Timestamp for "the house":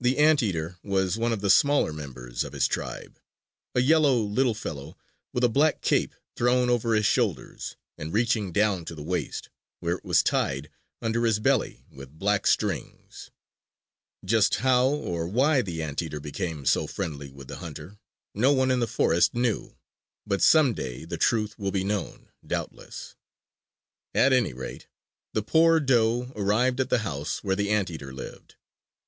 26.90-27.44